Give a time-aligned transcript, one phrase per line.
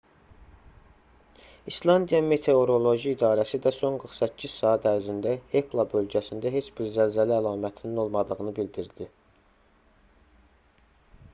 [1.71, 8.55] i̇slandiya meteoroloji i̇darəsi də son 48 saat ərzində hekla bölgəsində heç bir zəlzələ əlamətinin olmadığını
[8.61, 9.09] bildirdi